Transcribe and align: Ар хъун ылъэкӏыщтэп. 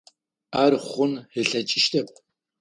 Ар 0.63 0.73
хъун 0.87 1.13
ылъэкӏыщтэп. 1.39 2.07